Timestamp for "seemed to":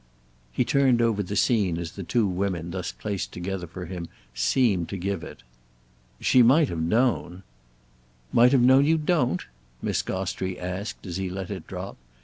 4.33-4.97